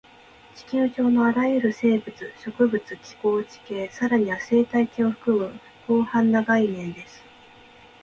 [0.55, 7.21] 地球上のあらゆる生物、植物、気候、地形、さらには生態系を含む広範な概念です